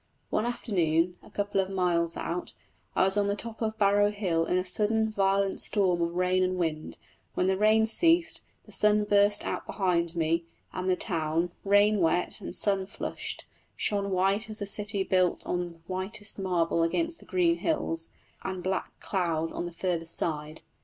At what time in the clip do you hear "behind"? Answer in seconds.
9.67-10.15